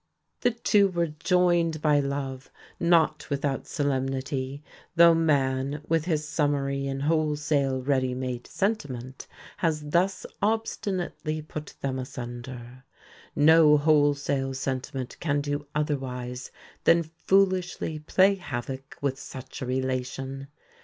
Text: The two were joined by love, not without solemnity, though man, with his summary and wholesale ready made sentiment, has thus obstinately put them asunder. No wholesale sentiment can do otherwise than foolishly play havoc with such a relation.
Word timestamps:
The 0.39 0.49
two 0.49 0.87
were 0.87 1.13
joined 1.23 1.79
by 1.79 1.99
love, 1.99 2.49
not 2.79 3.29
without 3.29 3.67
solemnity, 3.67 4.63
though 4.95 5.13
man, 5.13 5.83
with 5.87 6.05
his 6.05 6.27
summary 6.27 6.87
and 6.87 7.03
wholesale 7.03 7.83
ready 7.83 8.15
made 8.15 8.47
sentiment, 8.47 9.27
has 9.57 9.91
thus 9.91 10.25
obstinately 10.41 11.43
put 11.43 11.75
them 11.81 11.99
asunder. 11.99 12.83
No 13.35 13.77
wholesale 13.77 14.55
sentiment 14.55 15.17
can 15.19 15.39
do 15.39 15.67
otherwise 15.75 16.49
than 16.85 17.03
foolishly 17.27 17.99
play 17.99 18.33
havoc 18.33 18.97
with 19.03 19.19
such 19.19 19.61
a 19.61 19.67
relation. 19.67 20.47